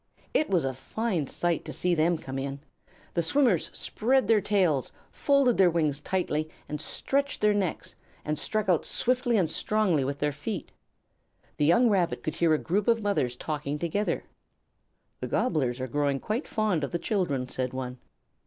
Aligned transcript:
It 0.33 0.49
was 0.49 0.65
a 0.65 0.73
fine 0.73 1.27
sight 1.27 1.63
to 1.65 1.71
see 1.71 1.93
them 1.93 2.17
come 2.17 2.39
in. 2.39 2.59
The 3.13 3.21
swimmers 3.21 3.69
spread 3.71 4.27
their 4.27 4.41
tails, 4.41 4.91
folded 5.11 5.59
their 5.59 5.69
wings 5.69 5.99
tightly, 5.99 6.49
stretched 6.79 7.39
their 7.39 7.53
necks, 7.53 7.93
and 8.25 8.39
struck 8.39 8.67
out 8.67 8.83
swiftly 8.83 9.37
and 9.37 9.47
strongly 9.47 10.03
with 10.03 10.17
their 10.17 10.31
feet. 10.31 10.71
The 11.57 11.65
young 11.65 11.87
Rabbit 11.87 12.23
could 12.23 12.33
hear 12.37 12.51
a 12.55 12.57
group 12.57 12.87
of 12.87 13.03
mothers 13.03 13.35
talking 13.35 13.77
together. 13.77 14.23
"The 15.19 15.27
Gobblers 15.27 15.79
are 15.79 15.85
growing 15.85 16.19
quite 16.19 16.47
fond 16.47 16.83
of 16.83 16.89
the 16.93 16.97
children," 16.97 17.47
said 17.47 17.71
one. 17.71 17.99